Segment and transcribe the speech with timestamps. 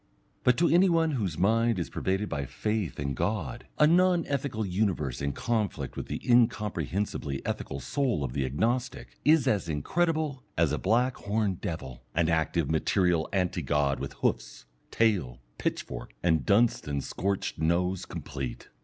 [0.43, 4.65] But to any one whose mind is pervaded by faith in God, a non ethical
[4.65, 10.71] universe in conflict with the incomprehensibly ethical soul of the Agnostic, is as incredible as
[10.71, 17.01] a black horned devil, an active material anti god with hoofs, tail, pitchfork, and Dunstan
[17.01, 18.69] scorched nose complete.